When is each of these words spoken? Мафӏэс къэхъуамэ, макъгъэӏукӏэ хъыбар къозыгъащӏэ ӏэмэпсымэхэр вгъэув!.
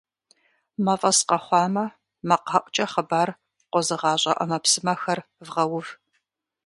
Мафӏэс 0.85 1.19
къэхъуамэ, 1.27 1.85
макъгъэӏукӏэ 2.27 2.85
хъыбар 2.91 3.29
къозыгъащӏэ 3.71 4.33
ӏэмэпсымэхэр 4.37 5.19
вгъэув!. 5.45 5.87